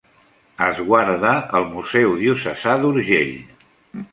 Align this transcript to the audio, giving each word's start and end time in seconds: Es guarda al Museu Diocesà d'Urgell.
Es 0.67 0.79
guarda 0.87 1.33
al 1.59 1.67
Museu 1.75 2.15
Diocesà 2.23 2.77
d'Urgell. 2.87 3.37